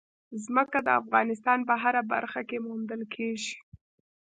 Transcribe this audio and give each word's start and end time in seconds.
ځمکه 0.43 0.79
د 0.83 0.89
افغانستان 1.01 1.59
په 1.69 1.73
هره 1.81 2.01
برخه 2.13 2.41
کې 2.49 2.57
موندل 2.67 3.01
کېږي. 3.15 3.55